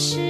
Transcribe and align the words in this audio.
是 0.00 0.29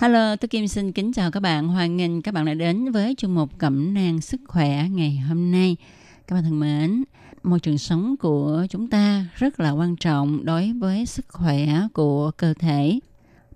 Hello, 0.00 0.36
tôi 0.36 0.48
Kim 0.48 0.68
xin 0.68 0.92
kính 0.92 1.12
chào 1.12 1.30
các 1.30 1.40
bạn. 1.40 1.68
Hoan 1.68 1.96
nghênh 1.96 2.22
các 2.22 2.34
bạn 2.34 2.44
đã 2.44 2.54
đến 2.54 2.92
với 2.92 3.14
chương 3.18 3.34
mục 3.34 3.58
Cẩm 3.58 3.94
nang 3.94 4.20
sức 4.20 4.40
khỏe 4.48 4.88
ngày 4.88 5.16
hôm 5.16 5.52
nay. 5.52 5.76
Các 6.26 6.34
bạn 6.34 6.44
thân 6.44 6.60
mến, 6.60 7.04
môi 7.42 7.60
trường 7.60 7.78
sống 7.78 8.16
của 8.16 8.66
chúng 8.70 8.88
ta 8.88 9.24
rất 9.34 9.60
là 9.60 9.70
quan 9.70 9.96
trọng 9.96 10.44
đối 10.44 10.72
với 10.72 11.06
sức 11.06 11.26
khỏe 11.28 11.68
của 11.92 12.30
cơ 12.30 12.54
thể. 12.58 12.98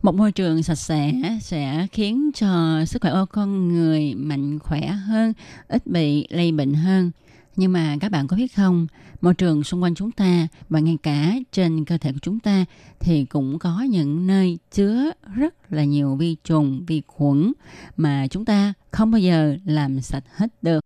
Một 0.02 0.14
môi 0.14 0.32
trường 0.32 0.62
sạch 0.62 0.74
sẽ 0.74 1.12
sẽ 1.40 1.86
khiến 1.92 2.30
cho 2.34 2.84
sức 2.84 3.02
khỏe 3.02 3.12
của 3.12 3.27
con 3.32 3.68
người 3.68 4.14
mạnh 4.14 4.58
khỏe 4.58 4.86
hơn, 4.86 5.32
ít 5.68 5.86
bị 5.86 6.27
lây 6.30 6.52
bệnh 6.52 6.74
hơn. 6.74 7.10
Nhưng 7.56 7.72
mà 7.72 7.97
các 8.00 8.12
bạn 8.12 8.27
có 8.27 8.36
biết 8.36 8.55
không, 8.56 8.86
môi 9.20 9.34
trường 9.34 9.64
xung 9.64 9.83
quanh 9.83 9.95
chúng 9.95 10.11
ta 10.11 10.48
và 10.69 10.81
ngay 10.81 10.97
cả 11.03 11.34
trên 11.53 11.84
cơ 11.84 11.98
thể 11.98 12.12
của 12.12 12.19
chúng 12.22 12.41
ta 12.41 12.64
thì 13.00 13.25
cũng 13.25 13.58
có 13.58 13.83
những 13.83 14.27
nơi 14.27 14.58
chứa 14.70 15.11
rất 15.34 15.73
là 15.73 15.84
nhiều 15.84 16.17
vi 16.17 16.36
trùng, 16.45 16.84
vi 16.86 17.03
khuẩn 17.06 17.53
mà 17.97 18.27
chúng 18.30 18.45
ta 18.45 18.73
không 18.91 19.11
bao 19.11 19.19
giờ 19.19 19.56
làm 19.64 20.00
sạch 20.00 20.25
hết 20.34 20.62
được. 20.62 20.80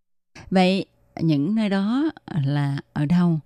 Vậy 0.50 0.86
những 1.20 1.54
nơi 1.54 1.68
đó 1.68 2.10
là 2.44 2.78
ở 2.92 3.06
đâu? 3.06 3.40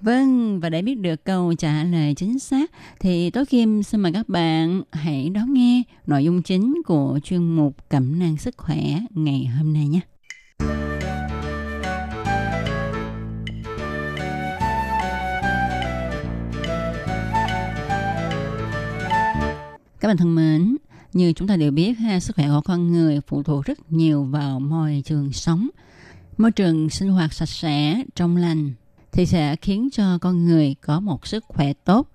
Vâng, 0.00 0.60
và 0.60 0.68
để 0.68 0.82
biết 0.82 0.94
được 0.94 1.24
câu 1.24 1.54
trả 1.54 1.84
lời 1.84 2.14
chính 2.14 2.38
xác 2.38 2.70
thì 3.00 3.30
Tố 3.30 3.44
Kim 3.48 3.82
xin 3.82 4.00
mời 4.00 4.12
các 4.12 4.28
bạn 4.28 4.82
hãy 4.92 5.30
đón 5.30 5.52
nghe 5.52 5.82
nội 6.06 6.24
dung 6.24 6.42
chính 6.42 6.82
của 6.86 7.20
chuyên 7.24 7.56
mục 7.56 7.88
Cẩm 7.88 8.18
năng 8.18 8.36
sức 8.36 8.54
khỏe 8.56 8.98
ngày 9.10 9.46
hôm 9.46 9.72
nay 9.72 9.88
nhé. 9.88 10.00
Các 20.06 20.08
bạn 20.08 20.16
thân 20.16 20.34
mến, 20.34 20.76
như 21.12 21.32
chúng 21.32 21.48
ta 21.48 21.56
đều 21.56 21.70
biết 21.70 21.92
ha, 21.92 22.20
sức 22.20 22.36
khỏe 22.36 22.48
của 22.48 22.60
con 22.64 22.92
người 22.92 23.20
phụ 23.26 23.42
thuộc 23.42 23.64
rất 23.64 23.92
nhiều 23.92 24.24
vào 24.24 24.60
môi 24.60 25.02
trường 25.04 25.32
sống. 25.32 25.68
Môi 26.38 26.50
trường 26.50 26.90
sinh 26.90 27.10
hoạt 27.10 27.32
sạch 27.32 27.48
sẽ, 27.48 28.02
trong 28.14 28.36
lành 28.36 28.72
thì 29.12 29.26
sẽ 29.26 29.56
khiến 29.56 29.88
cho 29.92 30.18
con 30.18 30.44
người 30.44 30.74
có 30.80 31.00
một 31.00 31.26
sức 31.26 31.44
khỏe 31.48 31.72
tốt. 31.72 32.08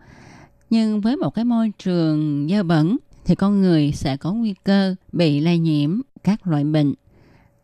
Nhưng 0.69 1.01
với 1.01 1.17
một 1.17 1.29
cái 1.29 1.45
môi 1.45 1.71
trường 1.83 2.47
dơ 2.49 2.63
bẩn 2.63 2.97
thì 3.25 3.35
con 3.35 3.61
người 3.61 3.91
sẽ 3.91 4.17
có 4.17 4.33
nguy 4.33 4.55
cơ 4.63 4.95
bị 5.11 5.39
lây 5.39 5.59
nhiễm 5.59 6.01
các 6.23 6.47
loại 6.47 6.63
bệnh. 6.63 6.93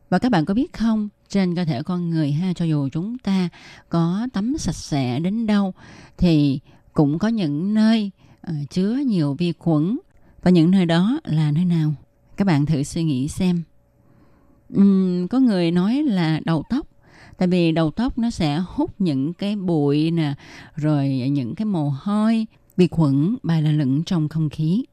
Và 0.10 0.20
các 0.20 0.32
bạn 0.32 0.46
có 0.46 0.54
biết 0.54 0.74
không, 0.74 1.10
trên 1.30 1.56
cơ 1.56 1.66
thể 1.66 1.84
con 1.84 2.10
người 2.10 2.32
ha 2.32 2.54
cho 2.54 2.66
dù 2.66 2.90
chúng 2.90 3.18
ta 3.18 3.50
có 3.90 4.28
tắm 4.34 4.56
sạch 4.58 4.76
sẽ 4.76 5.20
đến 5.20 5.48
đâu 5.48 5.74
thì 6.18 6.60
cũng 6.94 7.20
có 7.20 7.28
những 7.28 7.74
nơi 7.74 8.12
uh, 8.50 8.70
chứa 8.70 8.96
nhiều 9.06 9.34
vi 9.34 9.54
khuẩn 9.60 9.98
và 10.42 10.52
những 10.52 10.72
nơi 10.72 10.86
đó 10.86 11.20
là 11.24 11.52
nơi 11.52 11.66
nào? 11.66 11.94
Các 12.38 12.46
bạn 12.46 12.66
thử 12.66 12.84
suy 12.84 13.04
nghĩ 13.04 13.28
xem. 13.28 13.62
Uhm, 14.78 15.28
có 15.28 15.40
người 15.40 15.72
nói 15.72 16.04
là 16.04 16.40
đầu 16.46 16.64
tóc. 16.70 16.88
Tại 17.38 17.48
vì 17.48 17.72
đầu 17.72 17.92
tóc 17.92 18.18
nó 18.18 18.30
sẽ 18.30 18.64
hút 18.68 19.02
những 19.02 19.34
cái 19.34 19.56
bụi 19.56 20.12
nè, 20.12 20.34
rồi 20.76 21.10
những 21.32 21.56
cái 21.56 21.66
mồ 21.66 21.90
hôi, 21.90 22.48
vi 22.78 22.88
khuẩn 22.88 23.36
bài 23.44 23.62
là 23.62 23.72
lửng 23.72 24.04
trong 24.04 24.30
không 24.30 24.50
khí. 24.50 24.86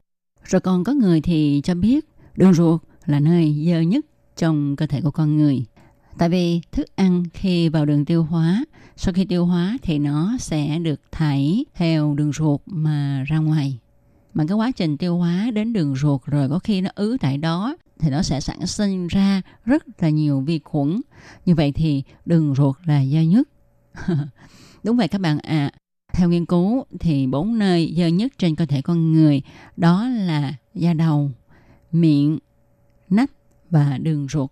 Rồi 0.43 0.61
còn 0.61 0.83
có 0.83 0.93
người 0.93 1.21
thì 1.21 1.61
cho 1.63 1.75
biết 1.75 2.05
đường 2.35 2.53
ruột 2.53 2.81
là 3.05 3.19
nơi 3.19 3.65
dơ 3.67 3.81
nhất 3.81 4.05
trong 4.35 4.75
cơ 4.75 4.87
thể 4.87 5.01
của 5.01 5.11
con 5.11 5.37
người. 5.37 5.65
Tại 6.17 6.29
vì 6.29 6.61
thức 6.71 6.95
ăn 6.95 7.23
khi 7.33 7.69
vào 7.69 7.85
đường 7.85 8.05
tiêu 8.05 8.23
hóa, 8.23 8.65
sau 8.95 9.13
khi 9.13 9.25
tiêu 9.25 9.45
hóa 9.45 9.77
thì 9.81 9.99
nó 9.99 10.37
sẽ 10.39 10.79
được 10.79 11.01
thải 11.11 11.65
theo 11.73 12.15
đường 12.15 12.33
ruột 12.33 12.61
mà 12.65 13.23
ra 13.27 13.37
ngoài 13.37 13.79
mà 14.35 14.45
cái 14.47 14.55
quá 14.55 14.71
trình 14.71 14.97
tiêu 14.97 15.17
hóa 15.17 15.51
đến 15.53 15.73
đường 15.73 15.95
ruột 15.95 16.21
rồi 16.25 16.49
có 16.49 16.59
khi 16.59 16.81
nó 16.81 16.89
ứ 16.95 17.17
tại 17.21 17.37
đó, 17.37 17.75
thì 17.99 18.09
nó 18.09 18.21
sẽ 18.21 18.39
sản 18.39 18.67
sinh 18.67 19.07
ra 19.07 19.41
rất 19.65 19.83
là 19.99 20.09
nhiều 20.09 20.41
vi 20.41 20.59
khuẩn. 20.59 21.01
Như 21.45 21.55
vậy 21.55 21.71
thì 21.71 22.03
đường 22.25 22.55
ruột 22.55 22.75
là 22.85 23.05
dơ 23.05 23.21
nhất. 23.21 23.49
Đúng 24.83 24.97
vậy 24.97 25.07
các 25.07 25.21
bạn 25.21 25.37
ạ. 25.37 25.71
À. 25.71 25.71
theo 26.13 26.29
nghiên 26.29 26.45
cứu 26.45 26.85
thì 26.99 27.27
bốn 27.27 27.59
nơi 27.59 27.93
dơ 27.97 28.07
nhất 28.07 28.33
trên 28.37 28.55
cơ 28.55 28.65
thể 28.65 28.81
con 28.81 29.13
người, 29.13 29.41
đó 29.77 30.07
là 30.07 30.53
da 30.73 30.93
đầu, 30.93 31.31
miệng, 31.91 32.39
nách 33.09 33.31
và 33.69 33.97
đường 33.97 34.27
ruột. 34.29 34.51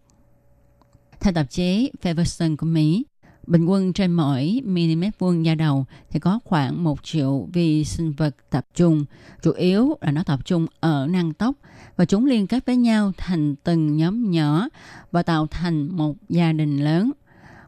Theo 1.20 1.34
tạp 1.34 1.50
chí 1.50 1.92
feverson 2.02 2.56
của 2.58 2.66
Mỹ 2.66 3.06
Bình 3.48 3.66
quân 3.66 3.94
trên 3.94 4.12
mỗi 4.12 4.62
mm 4.66 5.04
vuông 5.20 5.46
da 5.46 5.56
đầu 5.56 5.86
thì 6.10 6.20
có 6.20 6.40
khoảng 6.46 6.84
1 6.84 7.04
triệu 7.04 7.50
vi 7.54 7.84
sinh 7.84 8.12
vật 8.12 8.36
tập 8.50 8.66
trung. 8.76 9.06
Chủ 9.42 9.52
yếu 9.52 9.98
là 10.02 10.12
nó 10.12 10.24
tập 10.24 10.40
trung 10.46 10.66
ở 10.80 11.08
nang 11.10 11.34
tóc 11.34 11.56
và 11.98 12.06
chúng 12.06 12.26
liên 12.26 12.48
kết 12.48 12.66
với 12.66 12.78
nhau 12.78 13.12
thành 13.18 13.56
từng 13.56 13.98
nhóm 13.98 14.32
nhỏ 14.32 14.68
và 15.12 15.24
tạo 15.24 15.48
thành 15.48 15.98
một 15.98 16.16
gia 16.30 16.54
đình 16.54 16.78
lớn. 16.84 17.12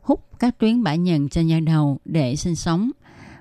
Hút 0.01 0.39
các 0.39 0.59
tuyến 0.59 0.83
bã 0.83 0.95
nhờn 0.95 1.29
trên 1.29 1.47
da 1.47 1.59
đầu 1.59 1.99
để 2.05 2.35
sinh 2.35 2.55
sống 2.55 2.91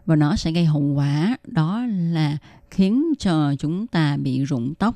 và 0.07 0.17
nó 0.17 0.37
sẽ 0.37 0.53
gây 0.53 0.65
hậu 0.65 0.83
quả, 0.83 1.37
đó 1.47 1.87
là 1.89 2.39
khiến 2.71 3.13
cho 3.19 3.55
chúng 3.59 3.87
ta 3.87 4.17
bị 4.17 4.45
rụng 4.45 4.75
tóc. 4.75 4.95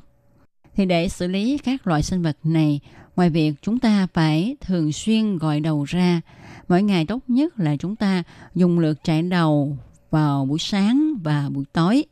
Thì 0.75 0.85
để 0.85 1.09
xử 1.09 1.27
lý 1.27 1.57
các 1.57 1.87
loại 1.87 2.03
sinh 2.03 2.21
vật 2.21 2.37
này, 2.43 2.79
ngoài 3.15 3.29
việc 3.29 3.53
chúng 3.61 3.79
ta 3.79 4.07
phải 4.13 4.55
thường 4.61 4.91
xuyên 4.91 5.37
gọi 5.37 5.59
đầu 5.59 5.83
ra, 5.83 6.21
mỗi 6.69 6.83
ngày 6.83 7.05
tốt 7.05 7.23
nhất 7.27 7.59
là 7.59 7.75
chúng 7.77 7.95
ta 7.95 8.23
dùng 8.55 8.79
lượt 8.79 8.99
chải 9.03 9.21
đầu 9.21 9.77
vào 10.09 10.45
buổi 10.45 10.59
sáng 10.59 11.13
và 11.23 11.49
buổi 11.49 11.65
tối. 11.73 12.05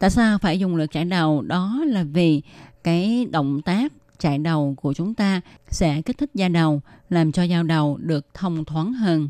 Tại 0.00 0.10
sao 0.10 0.38
phải 0.38 0.58
dùng 0.58 0.76
lượt 0.76 0.92
chải 0.92 1.04
đầu? 1.04 1.42
Đó 1.42 1.84
là 1.86 2.02
vì 2.02 2.42
cái 2.84 3.26
động 3.30 3.62
tác 3.62 3.92
chạy 4.18 4.38
đầu 4.38 4.74
của 4.80 4.94
chúng 4.94 5.14
ta 5.14 5.40
sẽ 5.70 6.02
kích 6.02 6.18
thích 6.18 6.30
da 6.34 6.48
đầu, 6.48 6.80
làm 7.08 7.32
cho 7.32 7.42
da 7.42 7.62
đầu 7.62 7.96
được 7.96 8.26
thông 8.34 8.64
thoáng 8.64 8.92
hơn. 8.92 9.28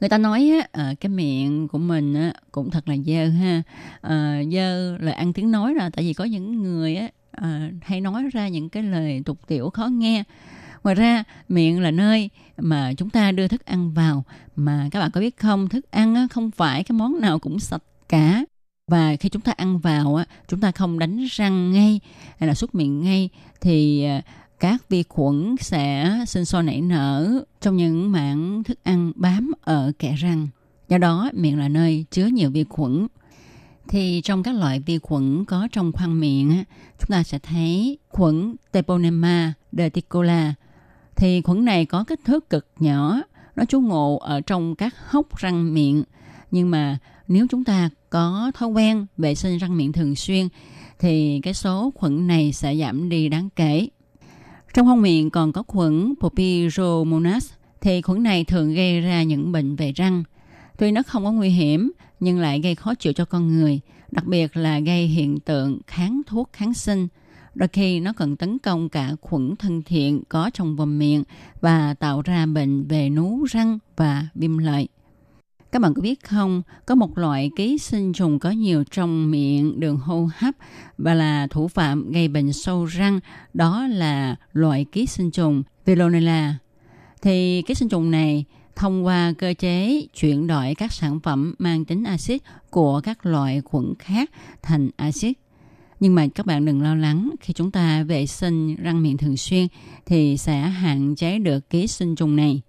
Người 0.00 0.08
ta 0.08 0.18
nói 0.18 0.50
á, 0.60 0.68
ờ, 0.72 0.94
cái 1.00 1.10
miệng 1.10 1.68
của 1.68 1.78
mình 1.78 2.14
á, 2.14 2.32
cũng 2.52 2.70
thật 2.70 2.88
là 2.88 2.96
dơ 3.06 3.28
ha. 3.28 3.62
À, 4.00 4.42
dơ 4.52 4.98
là 4.98 5.12
ăn 5.12 5.32
tiếng 5.32 5.50
nói 5.50 5.74
rồi 5.74 5.90
tại 5.92 6.04
vì 6.04 6.12
có 6.12 6.24
những 6.24 6.62
người 6.62 6.96
á, 6.96 7.08
à, 7.42 7.70
hay 7.82 8.00
nói 8.00 8.24
ra 8.32 8.48
những 8.48 8.68
cái 8.68 8.82
lời 8.82 9.22
tục 9.24 9.38
tiểu 9.46 9.70
khó 9.70 9.86
nghe 9.86 10.24
ngoài 10.84 10.94
ra 10.94 11.24
miệng 11.48 11.80
là 11.80 11.90
nơi 11.90 12.30
mà 12.56 12.92
chúng 12.96 13.10
ta 13.10 13.32
đưa 13.32 13.48
thức 13.48 13.64
ăn 13.64 13.92
vào 13.92 14.24
mà 14.56 14.88
các 14.90 15.00
bạn 15.00 15.10
có 15.10 15.20
biết 15.20 15.36
không 15.36 15.68
thức 15.68 15.90
ăn 15.90 16.28
không 16.28 16.50
phải 16.50 16.84
cái 16.84 16.96
món 16.98 17.20
nào 17.20 17.38
cũng 17.38 17.58
sạch 17.58 17.82
cả 18.08 18.44
và 18.88 19.16
khi 19.16 19.28
chúng 19.28 19.42
ta 19.42 19.52
ăn 19.52 19.78
vào 19.78 20.20
chúng 20.48 20.60
ta 20.60 20.72
không 20.72 20.98
đánh 20.98 21.24
răng 21.30 21.72
ngay 21.72 22.00
hay 22.38 22.48
là 22.48 22.54
súc 22.54 22.74
miệng 22.74 23.00
ngay 23.00 23.28
thì 23.60 24.04
ờ, 24.04 24.20
các 24.60 24.88
vi 24.88 25.02
khuẩn 25.02 25.56
sẽ 25.60 26.14
sinh 26.26 26.44
sôi 26.44 26.62
nảy 26.62 26.80
nở 26.80 27.42
trong 27.60 27.76
những 27.76 28.12
mảng 28.12 28.62
thức 28.64 28.78
ăn 28.82 29.12
bám 29.16 29.52
ở 29.60 29.92
kẽ 29.98 30.14
răng. 30.18 30.48
Do 30.88 30.98
đó, 30.98 31.30
miệng 31.34 31.58
là 31.58 31.68
nơi 31.68 32.04
chứa 32.10 32.26
nhiều 32.26 32.50
vi 32.50 32.64
khuẩn. 32.64 33.06
Thì 33.88 34.20
trong 34.24 34.42
các 34.42 34.54
loại 34.54 34.80
vi 34.80 34.98
khuẩn 34.98 35.44
có 35.44 35.68
trong 35.72 35.92
khoang 35.92 36.20
miệng, 36.20 36.64
chúng 36.98 37.08
ta 37.08 37.22
sẽ 37.22 37.38
thấy 37.38 37.98
khuẩn 38.08 38.56
Treponema 38.72 39.52
denticola 39.72 40.54
thì 41.16 41.42
khuẩn 41.42 41.64
này 41.64 41.84
có 41.86 42.04
kích 42.04 42.20
thước 42.24 42.50
cực 42.50 42.66
nhỏ, 42.78 43.20
nó 43.56 43.64
trú 43.64 43.80
ngụ 43.80 44.18
ở 44.18 44.40
trong 44.40 44.74
các 44.74 44.94
hốc 45.10 45.38
răng 45.38 45.74
miệng. 45.74 46.02
Nhưng 46.50 46.70
mà 46.70 46.98
nếu 47.28 47.46
chúng 47.50 47.64
ta 47.64 47.90
có 48.10 48.52
thói 48.54 48.68
quen 48.68 49.06
vệ 49.16 49.34
sinh 49.34 49.58
răng 49.58 49.76
miệng 49.76 49.92
thường 49.92 50.16
xuyên 50.16 50.48
thì 50.98 51.40
cái 51.42 51.54
số 51.54 51.92
khuẩn 51.94 52.26
này 52.26 52.52
sẽ 52.52 52.76
giảm 52.76 53.08
đi 53.08 53.28
đáng 53.28 53.48
kể. 53.56 53.88
Trong 54.74 54.86
khoang 54.86 55.02
miệng 55.02 55.30
còn 55.30 55.52
có 55.52 55.62
khuẩn 55.62 56.14
Papillomonas 56.20 57.52
thì 57.80 58.02
khuẩn 58.02 58.22
này 58.22 58.44
thường 58.44 58.74
gây 58.74 59.00
ra 59.00 59.22
những 59.22 59.52
bệnh 59.52 59.76
về 59.76 59.92
răng. 59.92 60.24
Tuy 60.78 60.92
nó 60.92 61.02
không 61.02 61.24
có 61.24 61.32
nguy 61.32 61.48
hiểm 61.48 61.92
nhưng 62.20 62.38
lại 62.38 62.60
gây 62.60 62.74
khó 62.74 62.94
chịu 62.94 63.12
cho 63.12 63.24
con 63.24 63.48
người, 63.48 63.80
đặc 64.10 64.24
biệt 64.26 64.56
là 64.56 64.80
gây 64.80 65.06
hiện 65.06 65.40
tượng 65.40 65.78
kháng 65.86 66.20
thuốc 66.26 66.50
kháng 66.52 66.74
sinh. 66.74 67.08
Đôi 67.54 67.68
khi 67.68 68.00
nó 68.00 68.12
cần 68.12 68.36
tấn 68.36 68.58
công 68.58 68.88
cả 68.88 69.12
khuẩn 69.20 69.56
thân 69.56 69.82
thiện 69.82 70.22
có 70.28 70.50
trong 70.54 70.76
vòm 70.76 70.98
miệng 70.98 71.24
và 71.60 71.94
tạo 71.94 72.22
ra 72.22 72.46
bệnh 72.46 72.86
về 72.88 73.10
nú 73.10 73.44
răng 73.44 73.78
và 73.96 74.26
viêm 74.34 74.58
lợi. 74.58 74.88
Các 75.72 75.82
bạn 75.82 75.94
có 75.94 76.02
biết 76.02 76.24
không, 76.24 76.62
có 76.86 76.94
một 76.94 77.18
loại 77.18 77.50
ký 77.56 77.78
sinh 77.78 78.12
trùng 78.12 78.38
có 78.38 78.50
nhiều 78.50 78.84
trong 78.90 79.30
miệng, 79.30 79.80
đường 79.80 79.96
hô 79.96 80.28
hấp 80.38 80.54
và 80.98 81.14
là 81.14 81.46
thủ 81.50 81.68
phạm 81.68 82.12
gây 82.12 82.28
bệnh 82.28 82.52
sâu 82.52 82.84
răng, 82.84 83.20
đó 83.54 83.86
là 83.86 84.36
loại 84.52 84.84
ký 84.92 85.06
sinh 85.06 85.30
trùng 85.30 85.62
Veillonella. 85.84 86.54
Thì 87.22 87.62
ký 87.62 87.74
sinh 87.74 87.88
trùng 87.88 88.10
này 88.10 88.44
thông 88.76 89.06
qua 89.06 89.32
cơ 89.38 89.54
chế 89.58 90.06
chuyển 90.14 90.46
đổi 90.46 90.74
các 90.74 90.92
sản 90.92 91.20
phẩm 91.20 91.54
mang 91.58 91.84
tính 91.84 92.04
axit 92.04 92.42
của 92.70 93.00
các 93.00 93.26
loại 93.26 93.60
khuẩn 93.60 93.94
khác 93.98 94.30
thành 94.62 94.90
axit. 94.96 95.38
Nhưng 96.00 96.14
mà 96.14 96.26
các 96.34 96.46
bạn 96.46 96.64
đừng 96.64 96.82
lo 96.82 96.94
lắng, 96.94 97.30
khi 97.40 97.52
chúng 97.52 97.70
ta 97.70 98.02
vệ 98.02 98.26
sinh 98.26 98.74
răng 98.74 99.02
miệng 99.02 99.16
thường 99.16 99.36
xuyên 99.36 99.66
thì 100.06 100.36
sẽ 100.36 100.60
hạn 100.60 101.14
chế 101.16 101.38
được 101.38 101.70
ký 101.70 101.86
sinh 101.86 102.14
trùng 102.14 102.36
này. 102.36 102.62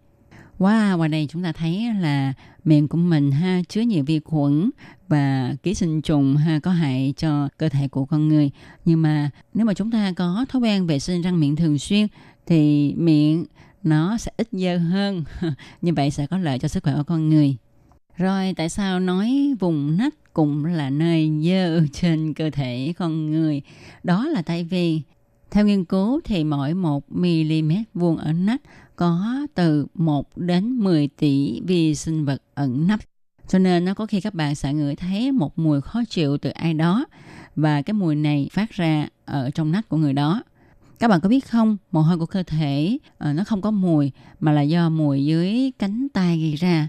Wow, 0.60 0.98
ngoài 0.98 1.10
đây 1.10 1.28
chúng 1.30 1.44
ta 1.44 1.52
thấy 1.52 1.94
là 2.00 2.34
miệng 2.64 2.88
của 2.88 2.98
mình 2.98 3.32
ha 3.32 3.62
chứa 3.70 3.82
nhiều 3.82 4.04
vi 4.04 4.20
khuẩn 4.20 4.70
và 5.08 5.56
ký 5.64 5.74
sinh 5.74 6.02
trùng 6.02 6.36
ha 6.36 6.60
có 6.60 6.72
hại 6.72 7.14
cho 7.18 7.50
cơ 7.58 7.70
thể 7.70 7.88
của 7.88 8.06
con 8.06 8.28
người. 8.28 8.52
Nhưng 8.86 9.02
mà 9.02 9.30
nếu 9.54 9.66
mà 9.66 9.74
chúng 9.74 9.92
ta 9.92 10.14
có 10.16 10.46
thói 10.50 10.62
quen 10.62 10.88
vệ 10.88 11.00
sinh 11.00 11.22
răng 11.22 11.40
miệng 11.40 11.56
thường 11.56 11.80
xuyên 11.80 12.08
thì 12.46 12.94
miệng 12.98 13.46
nó 13.84 14.18
sẽ 14.18 14.32
ít 14.38 14.48
dơ 14.52 14.78
hơn. 14.78 15.24
Như 15.82 15.94
vậy 15.94 16.12
sẽ 16.12 16.28
có 16.28 16.38
lợi 16.38 16.60
cho 16.60 16.68
sức 16.68 16.84
khỏe 16.84 16.94
của 16.98 17.04
con 17.04 17.30
người. 17.30 17.58
Rồi, 18.18 18.54
tại 18.58 18.70
sao 18.70 19.00
nói 19.00 19.56
vùng 19.60 19.98
nách 19.98 20.34
cũng 20.34 20.66
là 20.66 20.90
nơi 20.90 21.32
dơ 21.44 21.82
trên 21.94 22.34
cơ 22.34 22.50
thể 22.50 22.94
con 22.98 23.32
người? 23.32 23.62
Đó 24.04 24.28
là 24.28 24.42
tại 24.42 24.64
vì, 24.64 25.02
theo 25.52 25.66
nghiên 25.66 25.86
cứu 25.86 26.20
thì 26.24 26.44
mỗi 26.44 26.74
1 26.74 27.12
mm 27.12 27.72
vuông 27.94 28.18
ở 28.18 28.34
nách 28.34 28.62
có 28.96 29.48
từ 29.56 29.88
1 29.94 30.38
đến 30.38 30.72
10 30.72 31.08
tỷ 31.08 31.62
vi 31.62 31.96
sinh 31.96 32.26
vật 32.26 32.42
ẩn 32.56 32.88
nấp. 32.88 33.00
Cho 33.48 33.60
nên 33.60 33.86
nó 33.86 33.94
có 33.94 34.06
khi 34.06 34.22
các 34.22 34.34
bạn 34.34 34.56
sẽ 34.56 34.74
ngửi 34.74 34.96
thấy 34.96 35.32
một 35.32 35.60
mùi 35.60 35.82
khó 35.82 36.02
chịu 36.10 36.38
từ 36.38 36.50
ai 36.50 36.74
đó, 36.74 37.06
và 37.56 37.82
cái 37.82 37.94
mùi 37.94 38.16
này 38.16 38.50
phát 38.52 38.72
ra 38.72 39.08
ở 39.26 39.50
trong 39.50 39.72
nách 39.72 39.90
của 39.90 39.98
người 39.98 40.14
đó. 40.14 40.44
Các 41.00 41.08
bạn 41.08 41.20
có 41.22 41.30
biết 41.30 41.48
không, 41.48 41.78
mồ 41.92 42.02
hôi 42.02 42.18
của 42.18 42.26
cơ 42.26 42.44
thể 42.44 42.98
uh, 43.30 43.36
nó 43.36 43.44
không 43.44 43.62
có 43.62 43.72
mùi 43.72 44.12
mà 44.40 44.52
là 44.52 44.62
do 44.62 44.90
mùi 44.90 45.26
dưới 45.26 45.72
cánh 45.80 46.08
tay 46.14 46.40
gây 46.42 46.56
ra. 46.56 46.88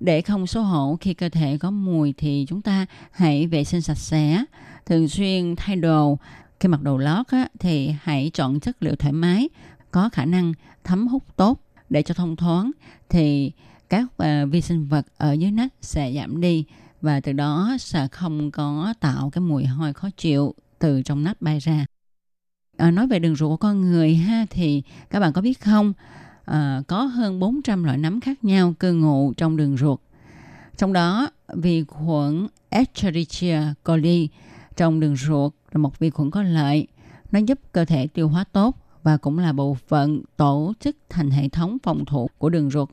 Để 0.00 0.22
không 0.22 0.46
xấu 0.46 0.62
hổ 0.62 0.96
khi 1.00 1.14
cơ 1.14 1.28
thể 1.28 1.58
có 1.58 1.70
mùi 1.70 2.14
thì 2.16 2.46
chúng 2.48 2.62
ta 2.62 2.86
hãy 3.10 3.46
vệ 3.46 3.64
sinh 3.64 3.80
sạch 3.80 3.98
sẽ, 3.98 4.44
thường 4.86 5.08
xuyên 5.08 5.56
thay 5.56 5.76
đồ. 5.76 6.18
Khi 6.60 6.68
mặc 6.68 6.82
đồ 6.82 6.96
lót 6.96 7.26
á, 7.28 7.48
thì 7.58 7.94
hãy 8.02 8.30
chọn 8.34 8.60
chất 8.60 8.82
liệu 8.82 8.96
thoải 8.96 9.12
mái, 9.12 9.48
có 9.90 10.08
khả 10.12 10.24
năng 10.24 10.52
thấm 10.84 11.08
hút 11.08 11.36
tốt 11.36 11.60
để 11.90 12.02
cho 12.02 12.14
thông 12.14 12.36
thoáng 12.36 12.70
thì 13.08 13.52
các 13.88 14.04
uh, 14.04 14.50
vi 14.50 14.60
sinh 14.60 14.86
vật 14.86 15.06
ở 15.16 15.32
dưới 15.32 15.50
nách 15.50 15.72
sẽ 15.80 16.12
giảm 16.12 16.40
đi 16.40 16.64
và 17.00 17.20
từ 17.20 17.32
đó 17.32 17.76
sẽ 17.80 18.08
không 18.08 18.50
có 18.50 18.94
tạo 19.00 19.30
cái 19.30 19.40
mùi 19.40 19.64
hôi 19.64 19.92
khó 19.92 20.08
chịu 20.16 20.54
từ 20.78 21.02
trong 21.02 21.24
nách 21.24 21.42
bay 21.42 21.58
ra. 21.58 21.86
À, 22.76 22.90
nói 22.90 23.06
về 23.06 23.18
đường 23.18 23.36
ruột 23.36 23.48
của 23.48 23.56
con 23.56 23.80
người 23.80 24.14
ha 24.14 24.46
thì 24.50 24.82
các 25.10 25.20
bạn 25.20 25.32
có 25.32 25.40
biết 25.40 25.60
không 25.60 25.92
à, 26.44 26.82
có 26.86 27.02
hơn 27.02 27.40
400 27.40 27.84
loại 27.84 27.98
nấm 27.98 28.20
khác 28.20 28.44
nhau 28.44 28.74
cư 28.78 28.92
ngụ 28.92 29.32
trong 29.36 29.56
đường 29.56 29.76
ruột. 29.76 30.00
Trong 30.76 30.92
đó 30.92 31.30
vi 31.54 31.84
khuẩn 31.84 32.46
Escherichia 32.68 33.60
coli 33.84 34.28
trong 34.76 35.00
đường 35.00 35.16
ruột 35.16 35.52
là 35.72 35.78
một 35.78 35.98
vi 35.98 36.10
khuẩn 36.10 36.30
có 36.30 36.42
lợi. 36.42 36.86
Nó 37.32 37.38
giúp 37.38 37.58
cơ 37.72 37.84
thể 37.84 38.06
tiêu 38.06 38.28
hóa 38.28 38.44
tốt 38.52 38.76
và 39.02 39.16
cũng 39.16 39.38
là 39.38 39.52
bộ 39.52 39.76
phận 39.88 40.22
tổ 40.36 40.72
chức 40.80 40.96
thành 41.08 41.30
hệ 41.30 41.48
thống 41.48 41.76
phòng 41.82 42.04
thủ 42.04 42.30
của 42.38 42.50
đường 42.50 42.70
ruột. 42.70 42.88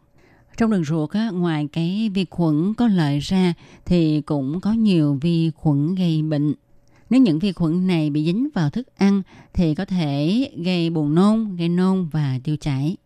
Trong 0.57 0.71
đường 0.71 0.83
ruột, 0.83 1.11
á, 1.11 1.29
ngoài 1.29 1.67
cái 1.71 2.11
vi 2.13 2.25
khuẩn 2.29 2.73
có 2.73 2.87
lợi 2.87 3.19
ra 3.19 3.53
thì 3.85 4.21
cũng 4.21 4.61
có 4.61 4.71
nhiều 4.73 5.17
vi 5.21 5.51
khuẩn 5.55 5.95
gây 5.95 6.21
bệnh. 6.21 6.53
Nếu 7.09 7.21
những 7.21 7.39
vi 7.39 7.51
khuẩn 7.51 7.87
này 7.87 8.09
bị 8.09 8.25
dính 8.25 8.49
vào 8.53 8.69
thức 8.69 8.87
ăn 8.95 9.21
thì 9.53 9.75
có 9.75 9.85
thể 9.85 10.49
gây 10.63 10.89
buồn 10.89 11.15
nôn, 11.15 11.55
gây 11.55 11.69
nôn 11.69 12.09
và 12.11 12.39
tiêu 12.43 12.57
chảy. 12.57 12.97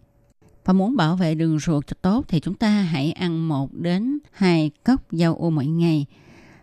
Và 0.65 0.73
muốn 0.73 0.95
bảo 0.95 1.15
vệ 1.15 1.35
đường 1.35 1.59
ruột 1.59 1.87
cho 1.87 1.95
tốt 2.01 2.25
thì 2.27 2.39
chúng 2.39 2.55
ta 2.55 2.69
hãy 2.69 3.11
ăn 3.11 3.47
1 3.47 3.73
đến 3.73 4.19
2 4.31 4.71
cốc 4.83 5.01
rau 5.11 5.35
ô 5.35 5.49
mỗi 5.49 5.65
ngày. 5.65 6.05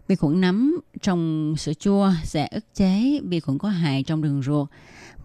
Vi 0.08 0.16
khuẩn 0.16 0.40
nấm 0.40 0.81
trong 1.02 1.55
sữa 1.58 1.73
chua 1.75 2.12
sẽ 2.25 2.49
ức 2.50 2.64
chế 2.75 3.20
vi 3.25 3.41
khuẩn 3.41 3.58
có 3.58 3.69
hại 3.69 4.02
trong 4.02 4.23
đường 4.23 4.43
ruột 4.43 4.69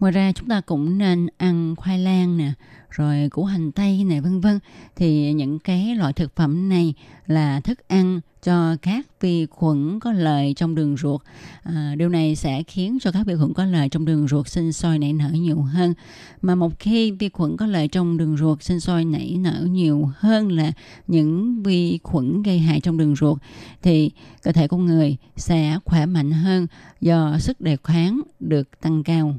Ngoài 0.00 0.12
ra 0.12 0.32
chúng 0.32 0.48
ta 0.48 0.60
cũng 0.60 0.98
nên 0.98 1.26
ăn 1.36 1.76
khoai 1.76 1.98
lang 1.98 2.36
nè, 2.36 2.52
rồi 2.90 3.28
củ 3.30 3.44
hành 3.44 3.72
tây 3.72 4.04
này 4.04 4.20
vân 4.20 4.40
vân. 4.40 4.58
Thì 4.96 5.32
những 5.32 5.58
cái 5.58 5.94
loại 5.94 6.12
thực 6.12 6.36
phẩm 6.36 6.68
này 6.68 6.94
là 7.26 7.60
thức 7.60 7.88
ăn 7.88 8.20
cho 8.42 8.76
các 8.82 9.06
vi 9.20 9.46
khuẩn 9.46 10.00
có 10.00 10.12
lợi 10.12 10.54
trong 10.56 10.74
đường 10.74 10.96
ruột. 10.96 11.20
À, 11.62 11.94
điều 11.96 12.08
này 12.08 12.36
sẽ 12.36 12.62
khiến 12.62 12.98
cho 13.00 13.12
các 13.12 13.26
vi 13.26 13.34
khuẩn 13.36 13.54
có 13.54 13.64
lợi 13.64 13.88
trong 13.88 14.04
đường 14.04 14.28
ruột 14.28 14.48
sinh 14.48 14.72
sôi 14.72 14.98
nảy 14.98 15.12
nở 15.12 15.30
nhiều 15.32 15.62
hơn. 15.62 15.94
Mà 16.42 16.54
một 16.54 16.78
khi 16.78 17.10
vi 17.10 17.28
khuẩn 17.28 17.56
có 17.56 17.66
lợi 17.66 17.88
trong 17.88 18.16
đường 18.16 18.36
ruột 18.36 18.62
sinh 18.62 18.80
sôi 18.80 19.04
nảy 19.04 19.36
nở 19.40 19.66
nhiều 19.70 20.10
hơn 20.16 20.52
là 20.52 20.72
những 21.06 21.62
vi 21.62 21.98
khuẩn 22.02 22.42
gây 22.42 22.58
hại 22.58 22.80
trong 22.80 22.98
đường 22.98 23.16
ruột 23.16 23.38
thì 23.82 24.10
cơ 24.42 24.52
thể 24.52 24.68
con 24.68 24.86
người 24.86 25.16
sẽ 25.36 25.65
sẽ 25.66 25.78
khỏe 25.84 26.06
mạnh 26.06 26.30
hơn 26.30 26.66
do 27.00 27.38
sức 27.38 27.60
đề 27.60 27.76
kháng 27.84 28.20
được 28.40 28.80
tăng 28.80 29.02
cao. 29.04 29.34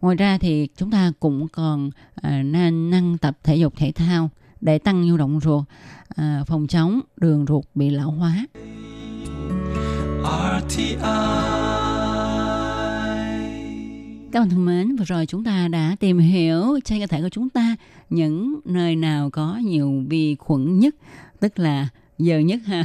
Ngoài 0.00 0.16
ra 0.16 0.38
thì 0.38 0.68
chúng 0.76 0.90
ta 0.90 1.12
cũng 1.20 1.48
còn 1.48 1.90
à, 2.14 2.42
nên 2.42 2.90
năng 2.90 3.18
tập 3.18 3.38
thể 3.44 3.56
dục 3.56 3.74
thể 3.76 3.92
thao 3.92 4.30
để 4.60 4.78
tăng 4.78 5.02
nhu 5.02 5.16
động 5.16 5.40
ruột, 5.40 5.64
à, 6.16 6.44
phòng 6.46 6.66
chống 6.66 7.00
đường 7.16 7.44
ruột 7.48 7.64
bị 7.74 7.90
lão 7.90 8.10
hóa. 8.10 8.46
RTI 10.68 10.96
các 14.32 14.40
bạn 14.40 14.50
thân 14.50 14.64
mến, 14.64 14.96
vừa 14.96 15.04
rồi 15.04 15.26
chúng 15.26 15.44
ta 15.44 15.68
đã 15.68 15.96
tìm 16.00 16.18
hiểu 16.18 16.78
trên 16.84 17.00
cơ 17.00 17.06
thể 17.06 17.22
của 17.22 17.28
chúng 17.28 17.48
ta 17.48 17.76
những 18.10 18.60
nơi 18.64 18.96
nào 18.96 19.30
có 19.30 19.56
nhiều 19.56 20.04
vi 20.08 20.34
khuẩn 20.34 20.78
nhất, 20.78 20.94
tức 21.40 21.58
là 21.58 21.88
giờ 22.18 22.38
nhất 22.38 22.60
ha. 22.66 22.84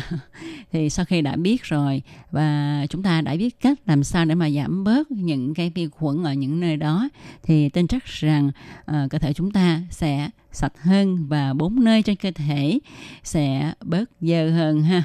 Thì 0.72 0.90
sau 0.90 1.06
khi 1.06 1.22
đã 1.22 1.36
biết 1.36 1.64
rồi 1.64 2.02
và 2.32 2.86
chúng 2.90 3.04
ta 3.04 3.22
đã 3.22 3.36
biết 3.36 3.60
cách 3.62 3.80
làm 3.86 4.04
sao 4.04 4.26
để 4.26 4.36
mà 4.36 4.50
giảm 4.50 4.84
bớt 4.84 5.12
những 5.12 5.54
cái 5.54 5.72
vi 5.76 5.88
khuẩn 5.88 6.24
ở 6.24 6.34
những 6.34 6.60
nơi 6.60 6.78
đó 6.78 7.10
thì 7.44 7.70
tin 7.70 7.88
chắc 7.88 8.06
rằng 8.06 8.52
uh, 8.82 9.10
cơ 9.10 9.18
thể 9.20 9.34
chúng 9.34 9.52
ta 9.52 9.82
sẽ 9.90 10.30
sạch 10.52 10.74
hơn 10.82 11.28
và 11.28 11.54
bốn 11.54 11.84
nơi 11.84 12.04
trên 12.04 12.16
cơ 12.16 12.32
thể 12.32 12.80
sẽ 13.24 13.74
bớt 13.84 14.10
dơ 14.22 14.50
hơn 14.50 14.84
ha 14.84 15.04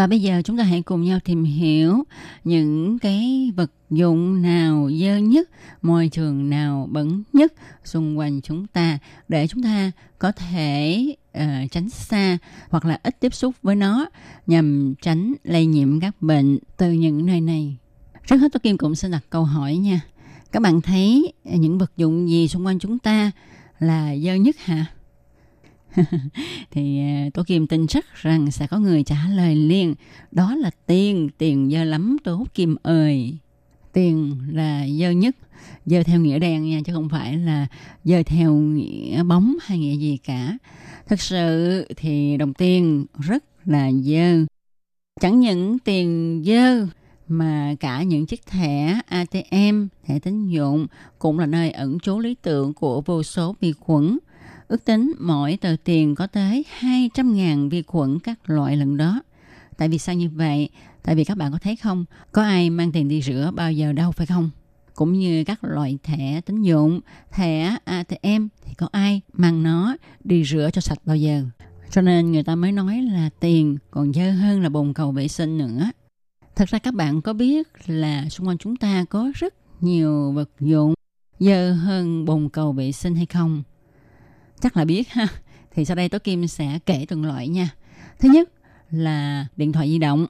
và 0.00 0.06
bây 0.06 0.20
giờ 0.20 0.42
chúng 0.44 0.58
ta 0.58 0.64
hãy 0.64 0.82
cùng 0.82 1.02
nhau 1.02 1.18
tìm 1.24 1.44
hiểu 1.44 2.04
những 2.44 2.98
cái 2.98 3.52
vật 3.56 3.72
dụng 3.90 4.42
nào 4.42 4.90
dơ 5.00 5.16
nhất, 5.16 5.50
môi 5.82 6.08
trường 6.08 6.50
nào 6.50 6.88
bẩn 6.90 7.22
nhất 7.32 7.52
xung 7.84 8.18
quanh 8.18 8.40
chúng 8.40 8.66
ta 8.66 8.98
để 9.28 9.46
chúng 9.46 9.62
ta 9.62 9.90
có 10.18 10.32
thể 10.32 11.04
uh, 11.38 11.70
tránh 11.70 11.90
xa 11.90 12.38
hoặc 12.70 12.84
là 12.84 12.98
ít 13.02 13.20
tiếp 13.20 13.34
xúc 13.34 13.54
với 13.62 13.76
nó 13.76 14.06
nhằm 14.46 14.94
tránh 15.02 15.34
lây 15.44 15.66
nhiễm 15.66 16.00
các 16.00 16.22
bệnh 16.22 16.58
từ 16.76 16.92
những 16.92 17.26
nơi 17.26 17.40
này. 17.40 17.76
Trước 18.26 18.36
hết 18.36 18.48
tôi 18.52 18.60
Kim 18.60 18.78
cũng 18.78 18.94
xin 18.94 19.10
đặt 19.10 19.24
câu 19.30 19.44
hỏi 19.44 19.76
nha. 19.76 20.00
Các 20.52 20.62
bạn 20.62 20.80
thấy 20.80 21.32
những 21.44 21.78
vật 21.78 21.92
dụng 21.96 22.28
gì 22.28 22.48
xung 22.48 22.66
quanh 22.66 22.78
chúng 22.78 22.98
ta 22.98 23.30
là 23.78 24.16
dơ 24.16 24.34
nhất 24.34 24.56
hả? 24.58 24.86
thì 26.70 27.00
à, 27.00 27.28
tôi 27.34 27.44
Kim 27.44 27.66
tin 27.66 27.86
chắc 27.86 28.14
rằng 28.14 28.50
sẽ 28.50 28.66
có 28.66 28.78
người 28.78 29.02
trả 29.02 29.28
lời 29.34 29.54
liền. 29.54 29.94
Đó 30.30 30.54
là 30.54 30.70
tiền 30.86 31.28
tiền 31.38 31.70
dơ 31.70 31.84
lắm 31.84 32.16
Tố 32.24 32.46
Kim 32.54 32.76
ơi. 32.82 33.36
Tiền 33.92 34.40
là 34.52 34.86
dơ 35.00 35.10
nhất 35.10 35.36
dơ 35.86 36.02
theo 36.02 36.20
nghĩa 36.20 36.38
đen 36.38 36.70
nha 36.70 36.80
chứ 36.84 36.92
không 36.92 37.08
phải 37.08 37.36
là 37.36 37.66
dơ 38.04 38.22
theo 38.22 38.54
nghĩa 38.54 39.22
bóng 39.22 39.56
hay 39.60 39.78
nghĩa 39.78 39.96
gì 39.96 40.16
cả. 40.16 40.58
Thực 41.08 41.20
sự 41.20 41.86
thì 41.96 42.36
đồng 42.36 42.54
tiền 42.54 43.06
rất 43.18 43.44
là 43.64 43.90
dơ. 43.92 44.44
Chẳng 45.20 45.40
những 45.40 45.78
tiền 45.78 46.42
dơ 46.46 46.86
mà 47.28 47.74
cả 47.80 48.02
những 48.02 48.26
chiếc 48.26 48.46
thẻ 48.46 49.00
ATM, 49.06 49.86
thẻ 50.04 50.18
tín 50.18 50.48
dụng 50.48 50.86
cũng 51.18 51.38
là 51.38 51.46
nơi 51.46 51.70
ẩn 51.70 51.98
trú 51.98 52.18
lý 52.18 52.34
tưởng 52.42 52.74
của 52.74 53.00
vô 53.00 53.22
số 53.22 53.56
vi 53.60 53.72
khuẩn. 53.72 54.18
Ước 54.70 54.84
tính 54.84 55.12
mỗi 55.18 55.58
tờ 55.60 55.76
tiền 55.84 56.14
có 56.14 56.26
tới 56.26 56.64
200.000 56.80 57.70
vi 57.70 57.82
khuẩn 57.82 58.18
các 58.18 58.50
loại 58.50 58.76
lần 58.76 58.96
đó. 58.96 59.22
Tại 59.76 59.88
vì 59.88 59.98
sao 59.98 60.14
như 60.14 60.28
vậy? 60.28 60.68
Tại 61.02 61.14
vì 61.14 61.24
các 61.24 61.36
bạn 61.36 61.52
có 61.52 61.58
thấy 61.58 61.76
không, 61.76 62.04
có 62.32 62.42
ai 62.42 62.70
mang 62.70 62.92
tiền 62.92 63.08
đi 63.08 63.22
rửa 63.22 63.50
bao 63.54 63.72
giờ 63.72 63.92
đâu 63.92 64.12
phải 64.12 64.26
không? 64.26 64.50
cũng 65.00 65.12
như 65.12 65.44
các 65.44 65.64
loại 65.64 65.98
thẻ 66.02 66.40
tín 66.40 66.62
dụng, 66.62 67.00
thẻ 67.32 67.76
ATM 67.84 68.46
thì 68.64 68.74
có 68.78 68.88
ai 68.92 69.20
mang 69.32 69.62
nó 69.62 69.96
đi 70.24 70.44
rửa 70.44 70.70
cho 70.72 70.80
sạch 70.80 70.98
bao 71.04 71.16
giờ. 71.16 71.42
Cho 71.90 72.02
nên 72.02 72.32
người 72.32 72.42
ta 72.42 72.54
mới 72.54 72.72
nói 72.72 73.02
là 73.02 73.30
tiền 73.40 73.78
còn 73.90 74.12
dơ 74.12 74.30
hơn 74.30 74.62
là 74.62 74.68
bồn 74.68 74.94
cầu 74.94 75.12
vệ 75.12 75.28
sinh 75.28 75.58
nữa. 75.58 75.90
Thật 76.56 76.68
ra 76.68 76.78
các 76.78 76.94
bạn 76.94 77.22
có 77.22 77.32
biết 77.32 77.68
là 77.86 78.28
xung 78.28 78.48
quanh 78.48 78.58
chúng 78.58 78.76
ta 78.76 79.04
có 79.10 79.32
rất 79.34 79.54
nhiều 79.82 80.32
vật 80.32 80.50
dụng 80.60 80.94
dơ 81.38 81.72
hơn 81.72 82.24
bồn 82.24 82.48
cầu 82.48 82.72
vệ 82.72 82.92
sinh 82.92 83.14
hay 83.14 83.26
không? 83.26 83.62
Chắc 84.60 84.76
là 84.76 84.84
biết 84.84 85.08
ha. 85.08 85.26
Thì 85.74 85.84
sau 85.84 85.96
đây 85.96 86.08
Tố 86.08 86.18
Kim 86.18 86.46
sẽ 86.46 86.78
kể 86.86 87.06
từng 87.08 87.24
loại 87.24 87.48
nha. 87.48 87.70
Thứ 88.18 88.28
nhất 88.28 88.50
là 88.90 89.46
điện 89.56 89.72
thoại 89.72 89.88
di 89.88 89.98
động. 89.98 90.26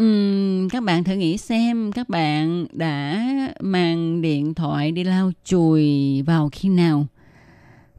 Uhm, 0.00 0.68
các 0.68 0.82
bạn 0.82 1.04
thử 1.04 1.14
nghĩ 1.14 1.38
xem 1.38 1.92
các 1.92 2.08
bạn 2.08 2.66
đã 2.72 3.24
mang 3.60 4.22
điện 4.22 4.54
thoại 4.54 4.92
đi 4.92 5.04
lau 5.04 5.32
chùi 5.44 6.22
vào 6.22 6.48
khi 6.52 6.68
nào? 6.68 7.06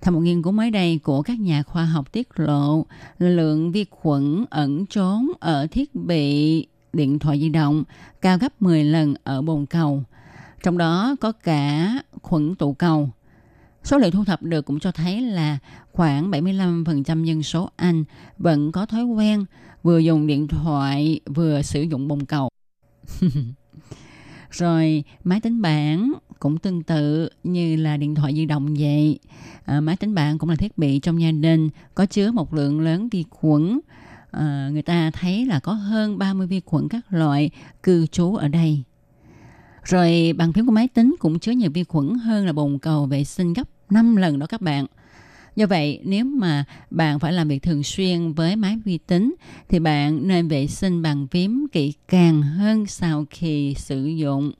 Theo 0.01 0.13
một 0.13 0.19
nghiên 0.19 0.41
cứu 0.41 0.53
mới 0.53 0.71
đây 0.71 0.99
của 1.03 1.21
các 1.21 1.39
nhà 1.39 1.63
khoa 1.63 1.85
học 1.85 2.11
tiết 2.11 2.27
lộ, 2.35 2.85
lượng 3.19 3.71
vi 3.71 3.85
khuẩn 3.89 4.45
ẩn 4.49 4.85
trốn 4.85 5.27
ở 5.39 5.67
thiết 5.67 5.95
bị 5.95 6.67
điện 6.93 7.19
thoại 7.19 7.39
di 7.39 7.49
động 7.49 7.83
cao 8.21 8.37
gấp 8.37 8.61
10 8.61 8.83
lần 8.83 9.13
ở 9.23 9.41
bồn 9.41 9.65
cầu. 9.65 10.03
Trong 10.63 10.77
đó 10.77 11.15
có 11.21 11.31
cả 11.31 11.93
khuẩn 12.21 12.55
tụ 12.55 12.73
cầu. 12.73 13.09
Số 13.85 13.97
liệu 13.97 14.11
thu 14.11 14.25
thập 14.25 14.43
được 14.43 14.65
cũng 14.65 14.79
cho 14.79 14.91
thấy 14.91 15.21
là 15.21 15.57
khoảng 15.91 16.31
75% 16.31 17.23
dân 17.23 17.43
số 17.43 17.69
Anh 17.75 18.03
vẫn 18.37 18.71
có 18.71 18.85
thói 18.85 19.03
quen 19.03 19.45
vừa 19.83 19.99
dùng 19.99 20.27
điện 20.27 20.47
thoại 20.47 21.19
vừa 21.25 21.61
sử 21.61 21.81
dụng 21.81 22.07
bồn 22.07 22.25
cầu. 22.25 22.49
Rồi 24.51 25.03
máy 25.23 25.41
tính 25.41 25.61
bảng 25.61 26.13
cũng 26.39 26.57
tương 26.57 26.83
tự 26.83 27.29
như 27.43 27.75
là 27.75 27.97
điện 27.97 28.15
thoại 28.15 28.35
di 28.35 28.45
động 28.45 28.75
vậy. 28.79 29.19
À, 29.65 29.81
máy 29.81 29.97
tính 29.97 30.15
bảng 30.15 30.37
cũng 30.37 30.49
là 30.49 30.55
thiết 30.55 30.77
bị 30.77 30.99
trong 30.99 31.21
gia 31.21 31.31
đình 31.31 31.69
có 31.95 32.05
chứa 32.05 32.31
một 32.31 32.53
lượng 32.53 32.81
lớn 32.81 33.09
vi 33.09 33.25
khuẩn. 33.29 33.79
À, 34.31 34.69
người 34.71 34.81
ta 34.81 35.11
thấy 35.11 35.45
là 35.45 35.59
có 35.59 35.73
hơn 35.73 36.17
30 36.17 36.47
vi 36.47 36.61
khuẩn 36.65 36.89
các 36.89 37.01
loại 37.09 37.49
cư 37.83 38.07
trú 38.07 38.35
ở 38.35 38.47
đây. 38.47 38.83
Rồi 39.83 40.33
bàn 40.37 40.53
phím 40.53 40.65
của 40.65 40.71
máy 40.71 40.87
tính 40.87 41.15
cũng 41.19 41.39
chứa 41.39 41.51
nhiều 41.51 41.71
vi 41.73 41.83
khuẩn 41.83 42.13
hơn 42.15 42.45
là 42.45 42.53
bồn 42.53 42.79
cầu 42.79 43.05
vệ 43.05 43.23
sinh 43.23 43.53
gấp 43.53 43.74
5 43.89 44.15
lần 44.15 44.39
đó 44.39 44.47
các 44.47 44.61
bạn. 44.61 44.85
Do 45.55 45.65
vậy, 45.65 45.99
nếu 46.03 46.25
mà 46.25 46.63
bạn 46.91 47.19
phải 47.19 47.33
làm 47.33 47.47
việc 47.47 47.63
thường 47.63 47.83
xuyên 47.83 48.33
với 48.33 48.55
máy 48.55 48.77
vi 48.85 48.97
tính 48.97 49.35
thì 49.69 49.79
bạn 49.79 50.27
nên 50.27 50.47
vệ 50.47 50.67
sinh 50.67 51.01
bàn 51.01 51.27
phím 51.31 51.67
kỹ 51.71 51.93
càng 52.07 52.41
hơn 52.41 52.85
sau 52.85 53.25
khi 53.29 53.75
sử 53.77 54.05
dụng. 54.05 54.51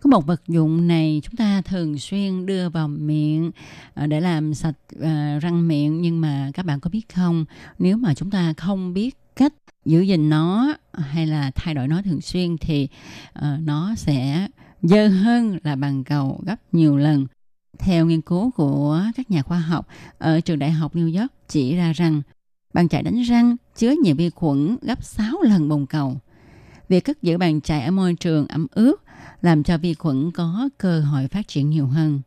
Có 0.00 0.08
một 0.10 0.26
vật 0.26 0.42
dụng 0.48 0.88
này 0.88 1.20
chúng 1.24 1.36
ta 1.36 1.62
thường 1.62 1.98
xuyên 1.98 2.46
đưa 2.46 2.68
vào 2.68 2.88
miệng 2.88 3.50
à, 3.94 4.06
để 4.06 4.20
làm 4.20 4.54
sạch 4.54 4.76
à, 5.02 5.38
răng 5.42 5.68
miệng 5.68 6.02
nhưng 6.02 6.20
mà 6.20 6.50
các 6.54 6.66
bạn 6.66 6.80
có 6.80 6.90
biết 6.90 7.14
không, 7.14 7.44
nếu 7.78 7.96
mà 7.96 8.14
chúng 8.14 8.30
ta 8.30 8.52
không 8.56 8.94
biết 8.94 9.16
cách 9.36 9.52
giữ 9.84 10.00
gìn 10.00 10.30
nó 10.30 10.74
hay 10.92 11.26
là 11.26 11.50
thay 11.54 11.74
đổi 11.74 11.88
nó 11.88 12.02
thường 12.02 12.20
xuyên 12.20 12.56
thì 12.58 12.88
à, 13.32 13.58
nó 13.64 13.94
sẽ 13.94 14.48
dơ 14.82 15.08
hơn 15.08 15.58
là 15.64 15.76
bằng 15.76 16.04
cầu 16.04 16.40
gấp 16.46 16.56
nhiều 16.72 16.96
lần. 16.96 17.26
Theo 17.78 18.06
nghiên 18.06 18.20
cứu 18.20 18.50
của 18.50 19.02
các 19.16 19.30
nhà 19.30 19.42
khoa 19.42 19.58
học 19.58 19.86
ở 20.18 20.40
trường 20.40 20.58
đại 20.58 20.70
học 20.70 20.94
New 20.94 21.20
York 21.20 21.32
chỉ 21.48 21.76
ra 21.76 21.92
rằng, 21.92 22.22
bàn 22.74 22.88
chải 22.88 23.02
đánh 23.02 23.22
răng 23.22 23.56
chứa 23.76 23.94
nhiều 24.02 24.14
vi 24.14 24.30
khuẩn 24.30 24.76
gấp 24.82 25.04
6 25.04 25.42
lần 25.42 25.68
bồn 25.68 25.86
cầu. 25.86 26.16
Việc 26.88 27.04
cất 27.04 27.22
giữ 27.22 27.38
bàn 27.38 27.60
chải 27.60 27.84
ở 27.84 27.90
môi 27.90 28.14
trường 28.14 28.46
ẩm 28.46 28.66
ướt 28.70 28.96
làm 29.42 29.62
cho 29.62 29.78
vi 29.78 29.94
khuẩn 29.94 30.30
có 30.30 30.68
cơ 30.78 31.00
hội 31.00 31.28
phát 31.28 31.48
triển 31.48 31.70
nhiều 31.70 31.86
hơn. 31.86 32.20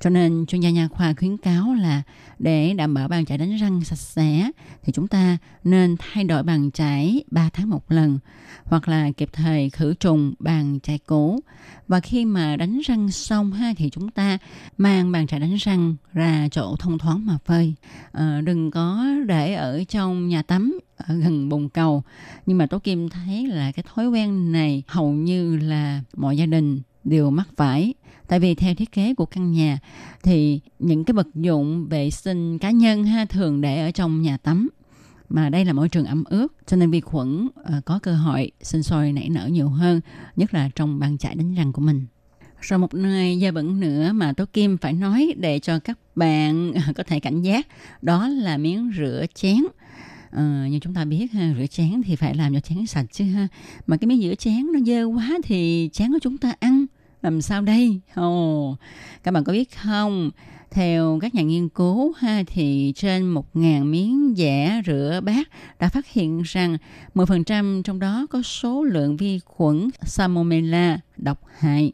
Cho 0.00 0.10
nên 0.10 0.46
chuyên 0.46 0.60
gia 0.60 0.70
nha 0.70 0.88
khoa 0.88 1.14
khuyến 1.18 1.36
cáo 1.36 1.74
là 1.74 2.02
để 2.38 2.74
đảm 2.74 2.94
bảo 2.94 3.08
bàn 3.08 3.24
chải 3.24 3.38
đánh 3.38 3.56
răng 3.56 3.84
sạch 3.84 3.98
sẽ 3.98 4.50
thì 4.82 4.92
chúng 4.92 5.08
ta 5.08 5.38
nên 5.64 5.96
thay 5.98 6.24
đổi 6.24 6.42
bàn 6.42 6.70
chải 6.70 7.24
3 7.30 7.50
tháng 7.52 7.70
một 7.70 7.92
lần 7.92 8.18
hoặc 8.64 8.88
là 8.88 9.10
kịp 9.16 9.28
thời 9.32 9.70
khử 9.70 9.94
trùng 9.94 10.34
bàn 10.38 10.78
chải 10.82 10.98
cũ. 10.98 11.40
Và 11.88 12.00
khi 12.00 12.24
mà 12.24 12.56
đánh 12.56 12.80
răng 12.84 13.10
xong 13.10 13.52
ha 13.52 13.72
thì 13.76 13.90
chúng 13.90 14.10
ta 14.10 14.38
mang 14.78 15.12
bàn 15.12 15.26
chải 15.26 15.40
đánh 15.40 15.54
răng 15.54 15.96
ra 16.12 16.48
chỗ 16.50 16.76
thông 16.78 16.98
thoáng 16.98 17.26
mà 17.26 17.38
phơi. 17.44 17.74
À, 18.12 18.40
đừng 18.44 18.70
có 18.70 19.06
để 19.26 19.54
ở 19.54 19.84
trong 19.88 20.28
nhà 20.28 20.42
tắm 20.42 20.78
ở 20.96 21.14
gần 21.14 21.48
bồn 21.48 21.68
cầu. 21.68 22.02
Nhưng 22.46 22.58
mà 22.58 22.66
Tố 22.66 22.78
Kim 22.78 23.08
thấy 23.08 23.46
là 23.46 23.72
cái 23.72 23.84
thói 23.94 24.08
quen 24.08 24.52
này 24.52 24.82
hầu 24.86 25.12
như 25.12 25.56
là 25.56 26.02
mọi 26.16 26.36
gia 26.36 26.46
đình 26.46 26.80
đều 27.08 27.30
mắc 27.30 27.48
phải. 27.56 27.94
Tại 28.28 28.40
vì 28.40 28.54
theo 28.54 28.74
thiết 28.74 28.92
kế 28.92 29.14
của 29.14 29.26
căn 29.26 29.52
nhà 29.52 29.78
thì 30.22 30.60
những 30.78 31.04
cái 31.04 31.14
vật 31.14 31.26
dụng 31.34 31.86
vệ 31.88 32.10
sinh 32.10 32.58
cá 32.58 32.70
nhân 32.70 33.04
ha 33.04 33.24
thường 33.24 33.60
để 33.60 33.80
ở 33.86 33.90
trong 33.90 34.22
nhà 34.22 34.36
tắm. 34.36 34.68
Mà 35.28 35.48
đây 35.48 35.64
là 35.64 35.72
môi 35.72 35.88
trường 35.88 36.06
ẩm 36.06 36.24
ướt 36.24 36.48
cho 36.66 36.76
nên 36.76 36.90
vi 36.90 37.00
khuẩn 37.00 37.48
ờ, 37.54 37.80
có 37.84 37.98
cơ 38.02 38.14
hội 38.14 38.50
sinh 38.62 38.82
sôi 38.82 39.12
nảy 39.12 39.28
nở 39.28 39.46
nhiều 39.46 39.68
hơn 39.68 40.00
nhất 40.36 40.54
là 40.54 40.70
trong 40.74 40.98
bàn 40.98 41.18
chải 41.18 41.34
đánh 41.34 41.54
răng 41.54 41.72
của 41.72 41.82
mình. 41.82 42.06
Rồi 42.60 42.78
một 42.78 42.94
nơi 42.94 43.38
gia 43.38 43.50
bẩn 43.50 43.80
nữa 43.80 44.12
mà 44.12 44.32
Tố 44.32 44.44
Kim 44.52 44.78
phải 44.78 44.92
nói 44.92 45.34
để 45.36 45.58
cho 45.58 45.78
các 45.78 45.98
bạn 46.14 46.72
ờ, 46.72 46.92
có 46.96 47.02
thể 47.02 47.20
cảnh 47.20 47.42
giác 47.42 47.66
đó 48.02 48.28
là 48.28 48.58
miếng 48.58 48.92
rửa 48.96 49.26
chén. 49.34 49.58
Ờ, 50.30 50.66
như 50.70 50.78
chúng 50.78 50.94
ta 50.94 51.04
biết 51.04 51.32
ha, 51.32 51.54
rửa 51.58 51.66
chén 51.66 52.02
thì 52.04 52.16
phải 52.16 52.34
làm 52.34 52.54
cho 52.54 52.60
chén 52.60 52.86
sạch 52.86 53.06
chứ 53.12 53.24
ha. 53.24 53.48
Mà 53.86 53.96
cái 53.96 54.08
miếng 54.08 54.22
rửa 54.22 54.34
chén 54.34 54.66
nó 54.72 54.80
dơ 54.86 55.04
quá 55.04 55.38
thì 55.44 55.90
chén 55.92 56.12
của 56.12 56.18
chúng 56.22 56.38
ta 56.38 56.54
ăn 56.60 56.86
làm 57.22 57.42
sao 57.42 57.62
đây? 57.62 58.00
Ồ, 58.14 58.76
các 59.22 59.30
bạn 59.30 59.44
có 59.44 59.52
biết 59.52 59.76
không? 59.76 60.30
Theo 60.70 61.18
các 61.22 61.34
nhà 61.34 61.42
nghiên 61.42 61.68
cứu 61.68 62.12
ha, 62.12 62.42
thì 62.46 62.92
trên 62.96 63.34
1.000 63.34 63.84
miếng 63.84 64.34
dẻ 64.36 64.82
rửa 64.86 65.20
bát 65.24 65.48
đã 65.78 65.88
phát 65.88 66.06
hiện 66.06 66.42
rằng 66.44 66.76
10% 67.14 67.82
trong 67.82 67.98
đó 67.98 68.26
có 68.30 68.42
số 68.42 68.84
lượng 68.84 69.16
vi 69.16 69.38
khuẩn 69.44 69.88
Salmonella 70.02 71.00
độc 71.16 71.40
hại. 71.58 71.92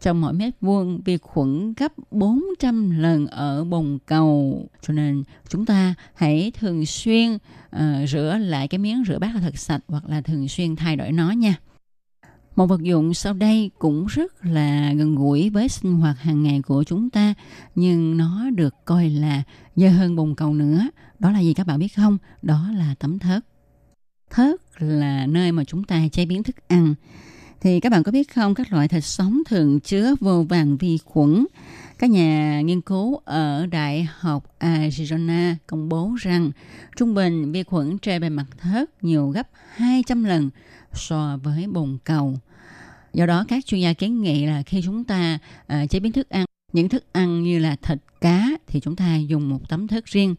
Trong 0.00 0.20
mỗi 0.20 0.32
mét 0.32 0.54
vuông, 0.60 1.00
vi 1.04 1.18
khuẩn 1.18 1.74
gấp 1.76 1.92
400 2.10 3.00
lần 3.00 3.26
ở 3.26 3.64
bồn 3.64 3.98
cầu. 4.06 4.66
Cho 4.82 4.94
nên 4.94 5.22
chúng 5.48 5.66
ta 5.66 5.94
hãy 6.14 6.52
thường 6.58 6.86
xuyên 6.86 7.34
uh, 7.34 7.80
rửa 8.08 8.38
lại 8.40 8.68
cái 8.68 8.78
miếng 8.78 9.04
rửa 9.08 9.18
bát 9.18 9.30
thật 9.40 9.58
sạch 9.58 9.80
hoặc 9.88 10.08
là 10.08 10.20
thường 10.20 10.48
xuyên 10.48 10.76
thay 10.76 10.96
đổi 10.96 11.12
nó 11.12 11.30
nha. 11.30 11.54
Một 12.56 12.66
vật 12.66 12.82
dụng 12.82 13.14
sau 13.14 13.32
đây 13.32 13.70
cũng 13.78 14.06
rất 14.06 14.44
là 14.44 14.92
gần 14.92 15.14
gũi 15.14 15.50
với 15.50 15.68
sinh 15.68 15.94
hoạt 15.94 16.18
hàng 16.18 16.42
ngày 16.42 16.62
của 16.62 16.84
chúng 16.84 17.10
ta, 17.10 17.34
nhưng 17.74 18.16
nó 18.16 18.50
được 18.50 18.74
coi 18.84 19.10
là 19.10 19.42
dơ 19.76 19.88
hơn 19.88 20.16
bồn 20.16 20.34
cầu 20.34 20.54
nữa. 20.54 20.88
Đó 21.18 21.30
là 21.30 21.40
gì 21.40 21.54
các 21.54 21.66
bạn 21.66 21.78
biết 21.78 21.96
không? 21.96 22.18
Đó 22.42 22.70
là 22.74 22.94
tấm 22.98 23.18
thớt. 23.18 23.44
Thớt 24.30 24.54
là 24.78 25.26
nơi 25.26 25.52
mà 25.52 25.64
chúng 25.64 25.84
ta 25.84 26.08
chế 26.12 26.26
biến 26.26 26.42
thức 26.42 26.56
ăn. 26.68 26.94
Thì 27.60 27.80
các 27.80 27.92
bạn 27.92 28.02
có 28.02 28.12
biết 28.12 28.34
không, 28.34 28.54
các 28.54 28.72
loại 28.72 28.88
thịt 28.88 29.04
sống 29.04 29.42
thường 29.46 29.80
chứa 29.80 30.14
vô 30.20 30.42
vàng 30.42 30.76
vi 30.76 30.98
khuẩn. 31.04 31.46
Các 32.04 32.10
nhà 32.10 32.60
nghiên 32.60 32.80
cứu 32.80 33.20
ở 33.24 33.66
Đại 33.66 34.08
học 34.18 34.56
Arizona 34.60 35.54
công 35.66 35.88
bố 35.88 36.14
rằng 36.18 36.50
trung 36.96 37.14
bình 37.14 37.52
vi 37.52 37.62
khuẩn 37.62 37.98
trên 37.98 38.22
bề 38.22 38.28
mặt 38.28 38.44
thớt 38.58 39.04
nhiều 39.04 39.28
gấp 39.28 39.48
200 39.74 40.24
lần 40.24 40.50
so 40.92 41.38
với 41.42 41.66
bồn 41.66 41.98
cầu. 42.04 42.38
Do 43.14 43.26
đó 43.26 43.44
các 43.48 43.66
chuyên 43.66 43.80
gia 43.80 43.92
kiến 43.92 44.22
nghị 44.22 44.46
là 44.46 44.62
khi 44.62 44.82
chúng 44.84 45.04
ta 45.04 45.38
à, 45.66 45.86
chế 45.86 46.00
biến 46.00 46.12
thức 46.12 46.28
ăn, 46.28 46.46
những 46.74 46.88
thức 46.88 47.04
ăn 47.12 47.42
như 47.42 47.58
là 47.58 47.76
thịt, 47.82 47.98
cá 48.20 48.48
thì 48.66 48.80
chúng 48.80 48.96
ta 48.96 49.16
dùng 49.16 49.48
một 49.48 49.68
tấm 49.68 49.88
thớt 49.88 50.04
riêng. 50.06 50.34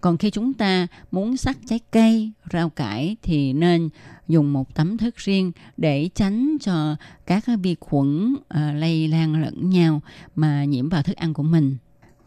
Còn 0.00 0.18
khi 0.18 0.30
chúng 0.30 0.52
ta 0.52 0.86
muốn 1.10 1.36
sắc 1.36 1.58
trái 1.66 1.80
cây, 1.90 2.32
rau 2.52 2.70
cải 2.70 3.16
thì 3.22 3.52
nên 3.52 3.88
dùng 4.28 4.52
một 4.52 4.74
tấm 4.74 4.98
thớt 4.98 5.16
riêng 5.16 5.52
để 5.76 6.08
tránh 6.14 6.56
cho 6.60 6.96
các 7.26 7.44
vi 7.62 7.76
khuẩn 7.80 8.34
uh, 8.34 8.40
lây 8.74 9.08
lan 9.08 9.42
lẫn 9.42 9.70
nhau 9.70 10.00
mà 10.36 10.64
nhiễm 10.64 10.88
vào 10.88 11.02
thức 11.02 11.16
ăn 11.16 11.34
của 11.34 11.42
mình. 11.42 11.76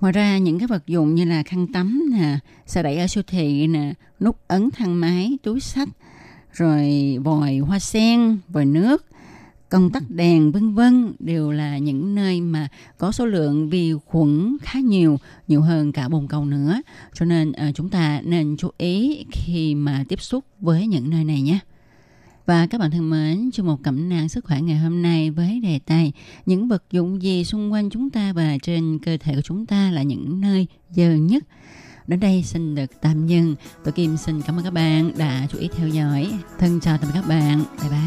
Ngoài 0.02 0.14
ra 0.14 0.38
những 0.38 0.60
cái 0.60 0.68
vật 0.68 0.88
dụng 0.88 1.16
như 1.16 1.26
là 1.26 1.44
khăn 1.44 1.68
tắm 1.74 2.10
nè, 2.12 2.40
xe 2.66 2.84
đẩy 2.84 2.98
ở 2.98 3.08
siêu 3.08 3.24
thị 3.28 3.68
nè, 3.68 3.94
nút 4.20 4.48
ấn 4.48 4.70
thang 4.72 5.02
máy, 5.02 5.38
túi 5.44 5.60
sách, 5.60 5.90
rồi 6.52 7.18
vòi 7.24 7.58
hoa 7.58 7.80
sen, 7.80 8.38
vòi 8.48 8.66
nước, 8.66 9.06
công 9.76 9.90
tắc 9.90 10.10
đèn 10.10 10.52
vân 10.52 10.74
vân 10.74 11.14
đều 11.20 11.52
là 11.52 11.78
những 11.78 12.16
nơi 12.16 12.42
mà 12.42 12.68
có 12.98 13.12
số 13.12 13.26
lượng 13.26 13.70
vi 13.70 13.94
khuẩn 14.06 14.58
khá 14.62 14.80
nhiều, 14.80 15.20
nhiều 15.48 15.62
hơn 15.62 15.92
cả 15.92 16.10
bồn 16.10 16.28
cầu 16.28 16.46
nữa. 16.46 16.82
Cho 17.14 17.26
nên 17.26 17.50
uh, 17.50 17.76
chúng 17.76 17.90
ta 17.90 18.22
nên 18.24 18.58
chú 18.58 18.70
ý 18.78 19.26
khi 19.32 19.76
mà 19.76 20.04
tiếp 20.10 20.22
xúc 20.22 20.46
với 20.60 20.88
những 20.88 21.10
nơi 21.10 21.24
này 21.24 21.42
nhé. 21.42 21.60
Và 22.46 22.68
các 22.68 22.78
bạn 22.82 22.92
thân 22.92 23.10
mến, 23.10 23.52
chương 23.52 23.66
một 23.66 23.84
cẩm 23.84 24.10
nang 24.10 24.30
sức 24.30 24.46
khỏe 24.46 24.62
ngày 24.62 24.78
hôm 24.78 25.02
nay 25.02 25.32
với 25.32 25.60
đề 25.60 25.80
tài 25.80 26.14
những 26.46 26.68
vật 26.68 26.84
dụng 26.92 27.22
gì 27.22 27.44
xung 27.44 27.74
quanh 27.74 27.90
chúng 27.90 28.10
ta 28.10 28.34
và 28.34 28.58
trên 28.64 29.00
cơ 29.06 29.18
thể 29.18 29.36
của 29.36 29.42
chúng 29.42 29.66
ta 29.66 29.92
là 29.92 30.04
những 30.04 30.42
nơi 30.42 30.68
dơ 30.90 31.16
nhất. 31.16 31.44
Đến 32.08 32.20
đây 32.20 32.44
xin 32.44 32.76
được 32.76 32.92
tạm 33.02 33.28
dừng. 33.28 33.56
Tôi 33.84 33.92
Kim 33.92 34.18
xin 34.18 34.42
cảm 34.42 34.58
ơn 34.58 34.64
các 34.64 34.74
bạn 34.74 35.12
đã 35.18 35.48
chú 35.52 35.58
ý 35.58 35.70
theo 35.76 35.88
dõi. 35.88 36.32
Thân 36.60 36.80
chào 36.80 36.98
tạm 36.98 37.10
biệt 37.14 37.20
các 37.22 37.28
bạn. 37.28 37.64
Bye 37.82 37.90
bye. 37.90 38.00